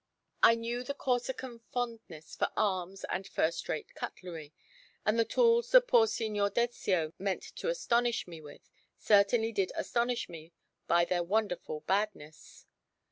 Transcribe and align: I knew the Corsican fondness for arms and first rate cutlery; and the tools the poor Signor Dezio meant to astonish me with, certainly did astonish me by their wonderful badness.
I 0.41 0.55
knew 0.55 0.83
the 0.83 0.95
Corsican 0.95 1.59
fondness 1.71 2.35
for 2.35 2.51
arms 2.57 3.03
and 3.07 3.27
first 3.27 3.69
rate 3.69 3.93
cutlery; 3.93 4.51
and 5.05 5.19
the 5.19 5.25
tools 5.25 5.69
the 5.69 5.79
poor 5.79 6.07
Signor 6.07 6.49
Dezio 6.49 7.13
meant 7.19 7.43
to 7.57 7.69
astonish 7.69 8.27
me 8.27 8.41
with, 8.41 8.67
certainly 8.97 9.51
did 9.51 9.71
astonish 9.75 10.27
me 10.27 10.53
by 10.87 11.05
their 11.05 11.21
wonderful 11.21 11.81
badness. 11.81 12.65